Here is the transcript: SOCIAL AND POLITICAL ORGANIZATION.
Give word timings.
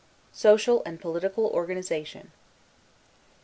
SOCIAL 0.33 0.81
AND 0.83 0.99
POLITICAL 0.99 1.45
ORGANIZATION. 1.53 2.31